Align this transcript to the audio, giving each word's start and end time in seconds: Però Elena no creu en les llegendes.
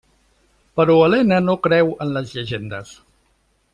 Però 0.79 0.95
Elena 1.09 1.39
no 1.49 1.57
creu 1.67 1.93
en 2.07 2.17
les 2.17 2.33
llegendes. 2.39 2.95